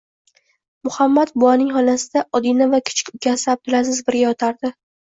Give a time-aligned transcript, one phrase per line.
[0.87, 4.79] Muhammad buvaning xonasida Odina va kichik ukasi Abdulaziz birga yotardi